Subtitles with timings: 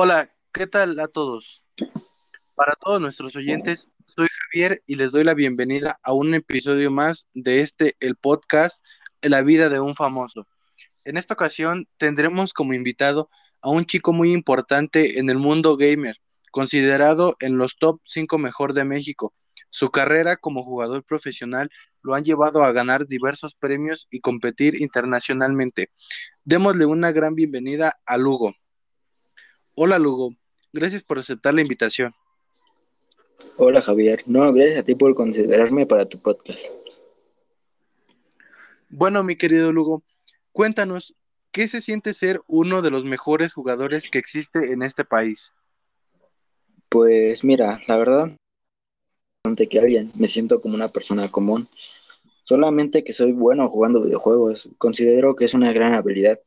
[0.00, 1.64] Hola, ¿qué tal a todos?
[2.54, 7.26] Para todos nuestros oyentes, soy Javier y les doy la bienvenida a un episodio más
[7.34, 8.86] de este, el podcast
[9.22, 10.46] La vida de un famoso.
[11.04, 13.28] En esta ocasión tendremos como invitado
[13.60, 16.14] a un chico muy importante en el mundo gamer,
[16.52, 19.34] considerado en los top 5 mejor de México.
[19.68, 21.70] Su carrera como jugador profesional
[22.02, 25.90] lo han llevado a ganar diversos premios y competir internacionalmente.
[26.44, 28.54] Démosle una gran bienvenida a Lugo.
[29.80, 30.34] Hola Lugo,
[30.72, 32.12] gracias por aceptar la invitación.
[33.58, 36.64] Hola Javier, no, gracias a ti por considerarme para tu podcast.
[38.88, 40.02] Bueno, mi querido Lugo,
[40.50, 41.14] cuéntanos,
[41.52, 45.52] ¿qué se siente ser uno de los mejores jugadores que existe en este país?
[46.88, 48.36] Pues mira, la verdad,
[49.44, 51.68] ante que alguien, me siento como una persona común,
[52.42, 56.40] solamente que soy bueno jugando videojuegos, considero que es una gran habilidad.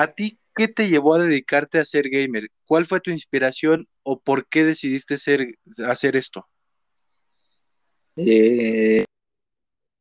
[0.00, 2.48] ¿A ti qué te llevó a dedicarte a ser gamer?
[2.66, 6.46] ¿Cuál fue tu inspiración o por qué decidiste ser, hacer esto?
[8.16, 9.04] Eh,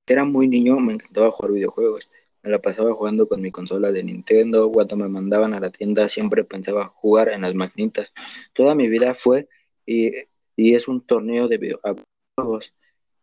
[0.08, 2.09] era muy niño, me encantaba jugar videojuegos.
[2.44, 4.72] Me la pasaba jugando con mi consola de Nintendo.
[4.72, 8.13] Cuando me mandaban a la tienda siempre pensaba jugar en las maquinitas.
[8.53, 9.50] Toda mi vida fue
[9.86, 10.13] y,
[10.56, 12.73] y es un torneo de videojuegos.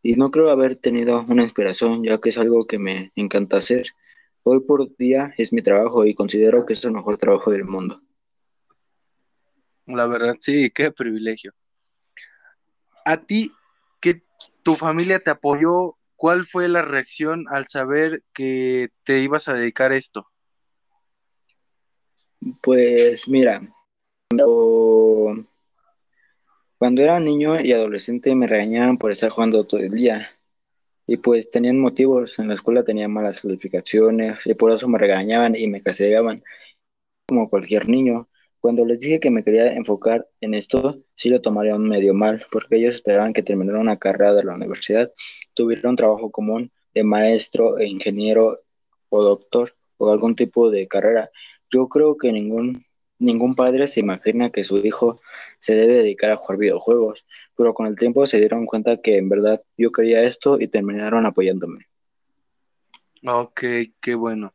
[0.02, 3.94] Y no creo haber tenido una inspiración, ya que es algo que me encanta hacer.
[4.48, 8.00] Hoy por día es mi trabajo y considero que es el mejor trabajo del mundo.
[9.86, 11.52] La verdad, sí, qué privilegio.
[13.04, 13.50] A ti,
[14.00, 14.22] que
[14.62, 19.90] tu familia te apoyó, ¿cuál fue la reacción al saber que te ibas a dedicar
[19.90, 20.28] a esto?
[22.62, 23.68] Pues mira,
[24.30, 25.44] cuando,
[26.78, 30.35] cuando era niño y adolescente me regañaban por estar jugando todo el día
[31.06, 35.54] y pues tenían motivos, en la escuela tenía malas calificaciones y por eso me regañaban
[35.56, 36.42] y me castigaban
[37.26, 38.28] como cualquier niño.
[38.60, 42.76] Cuando les dije que me quería enfocar en esto, sí lo tomarían medio mal, porque
[42.76, 45.12] ellos esperaban que terminara una carrera de la universidad,
[45.54, 48.60] tuviera un trabajo común de maestro e ingeniero
[49.10, 51.30] o doctor o algún tipo de carrera.
[51.70, 52.86] Yo creo que ningún
[53.18, 55.20] Ningún padre se imagina que su hijo
[55.58, 57.24] se debe dedicar a jugar videojuegos,
[57.56, 61.26] pero con el tiempo se dieron cuenta que en verdad yo quería esto y terminaron
[61.26, 61.86] apoyándome.
[63.24, 63.60] Ok,
[64.00, 64.54] qué bueno.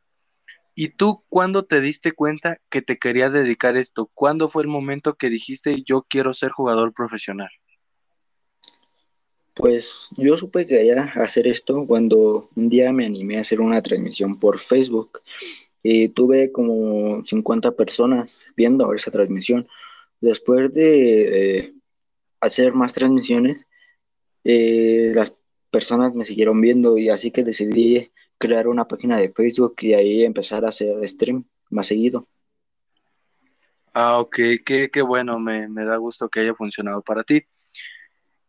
[0.76, 4.10] ¿Y tú cuándo te diste cuenta que te querías dedicar esto?
[4.14, 7.50] ¿Cuándo fue el momento que dijiste yo quiero ser jugador profesional?
[9.54, 13.82] Pues yo supe que quería hacer esto cuando un día me animé a hacer una
[13.82, 15.22] transmisión por Facebook
[15.84, 19.68] y tuve como 50 personas viendo esa transmisión.
[20.22, 21.74] Después de
[22.42, 23.68] hacer más transmisiones,
[24.44, 25.34] eh, las
[25.70, 30.24] personas me siguieron viendo y así que decidí crear una página de Facebook y ahí
[30.24, 32.28] empezar a hacer stream más seguido.
[33.94, 34.36] Ah, ok,
[34.66, 37.44] qué, qué bueno, me, me da gusto que haya funcionado para ti.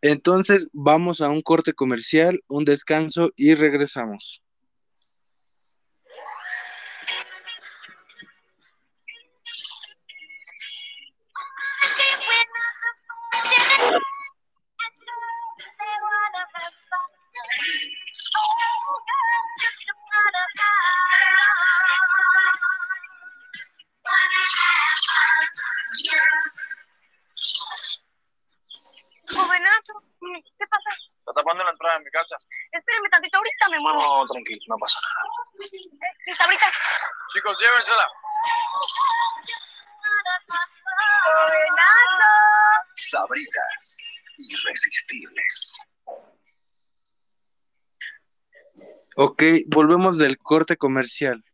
[0.01, 4.43] Entonces, vamos a un corte comercial, un descanso y regresamos.
[31.43, 32.37] Tapando la entrada de mi casa.
[32.71, 34.01] Espérame tantito, ahorita me muevo.
[34.01, 35.23] No, tranquilo, no pasa nada.
[35.61, 36.75] Eh, Mis tablitas.
[37.33, 38.09] Chicos, llévensela.
[42.95, 43.99] Sabritas
[44.39, 45.73] irresistibles.
[49.17, 51.45] Ok, volvemos del corte comercial.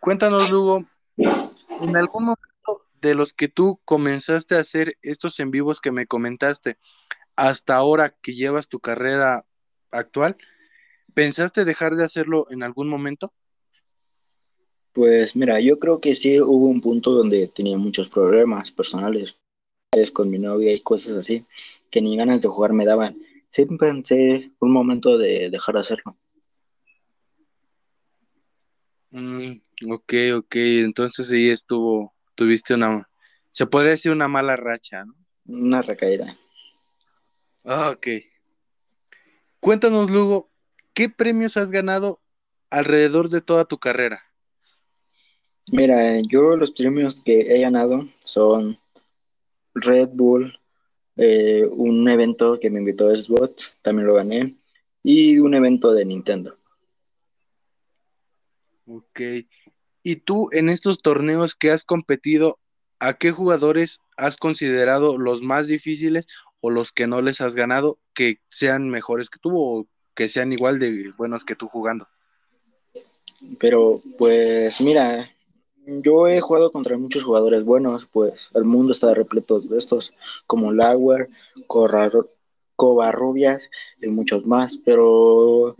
[0.00, 0.84] Cuéntanos, Lugo,
[1.16, 6.06] en algún momento de los que tú comenzaste a hacer estos en vivos que me
[6.06, 6.78] comentaste,
[7.36, 9.44] hasta ahora que llevas tu carrera
[9.90, 10.36] actual,
[11.14, 13.32] ¿pensaste dejar de hacerlo en algún momento?
[14.92, 19.38] Pues mira, yo creo que sí hubo un punto donde tenía muchos problemas personales
[20.12, 21.44] con mi novia y cosas así,
[21.90, 23.16] que ni ganas de jugar me daban.
[23.50, 26.16] Sí pensé un momento de dejar de hacerlo.
[29.10, 33.06] Mm, ok, ok, entonces sí estuvo, tuviste una,
[33.50, 35.14] se podría decir una mala racha, ¿no?
[35.44, 36.38] Una recaída.
[37.64, 38.06] Ah, ok.
[39.60, 40.50] Cuéntanos, Lugo,
[40.94, 42.20] ¿qué premios has ganado
[42.70, 44.20] alrededor de toda tu carrera?
[45.70, 48.78] Mira, yo los premios que he ganado son
[49.74, 50.58] Red Bull,
[51.16, 54.56] eh, un evento que me invitó Xbox, también lo gané,
[55.04, 56.58] y un evento de Nintendo.
[58.86, 59.20] Ok.
[60.02, 62.58] Y tú en estos torneos que has competido,
[62.98, 66.26] ¿a qué jugadores has considerado los más difíciles
[66.62, 70.52] o los que no les has ganado que sean mejores que tú o que sean
[70.52, 72.06] igual de buenos que tú jugando?
[73.58, 75.28] Pero pues mira,
[75.84, 80.14] yo he jugado contra muchos jugadores buenos, pues el mundo está repleto de estos,
[80.46, 81.28] como Lauer,
[81.66, 82.28] Corrar-
[82.76, 83.68] Covarrubias
[84.00, 85.74] y muchos más, pero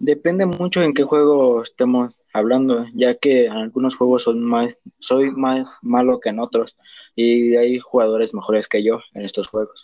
[0.00, 5.30] depende mucho en qué juego estemos hablando, ya que en algunos juegos son más, soy
[5.30, 6.76] más malo que en otros
[7.14, 9.82] y hay jugadores mejores que yo en estos juegos.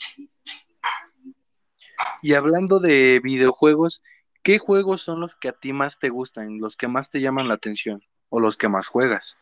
[2.22, 4.02] Y hablando de videojuegos,
[4.42, 7.48] ¿qué juegos son los que a ti más te gustan, los que más te llaman
[7.48, 9.36] la atención o los que más juegas?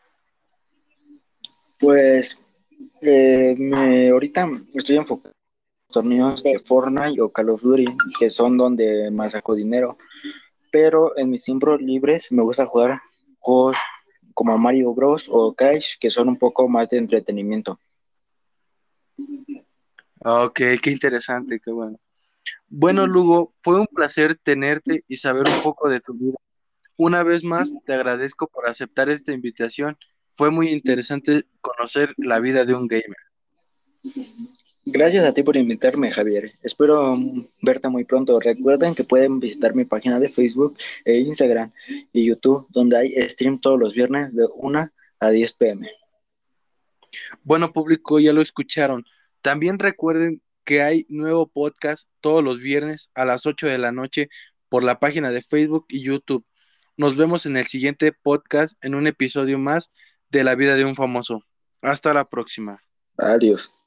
[1.79, 2.43] Pues
[3.01, 7.85] eh, me, ahorita estoy enfocado en torneos de Fortnite o Call of Duty,
[8.19, 9.97] que son donde más saco dinero.
[10.73, 12.99] Pero en mis tiempos libres me gusta jugar
[13.37, 13.77] juegos
[14.33, 15.27] como Mario Bros.
[15.29, 17.79] o Crash, que son un poco más de entretenimiento.
[20.25, 21.99] Ok, qué interesante, qué bueno.
[22.67, 26.37] Bueno, Lugo, fue un placer tenerte y saber un poco de tu vida.
[26.97, 29.95] Una vez más, te agradezco por aceptar esta invitación.
[30.31, 33.15] Fue muy interesante conocer la vida de un gamer.
[34.85, 36.51] Gracias a ti por invitarme, Javier.
[36.61, 38.39] Espero mm, verte muy pronto.
[38.39, 41.71] Recuerden que pueden visitar mi página de Facebook e Instagram
[42.11, 45.89] y YouTube, donde hay stream todos los viernes de 1 a 10 pm.
[47.43, 49.05] Bueno, público, ya lo escucharon.
[49.41, 54.29] También recuerden que hay nuevo podcast todos los viernes a las 8 de la noche
[54.69, 56.45] por la página de Facebook y YouTube.
[56.97, 59.91] Nos vemos en el siguiente podcast en un episodio más
[60.29, 61.41] de la vida de un famoso.
[61.81, 62.79] Hasta la próxima.
[63.17, 63.82] Adiós.